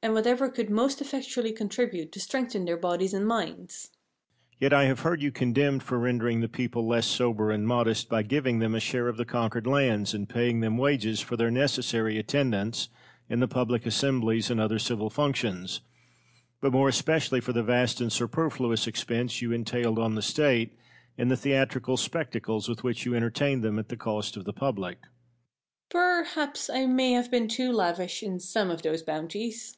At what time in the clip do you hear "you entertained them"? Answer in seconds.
23.04-23.80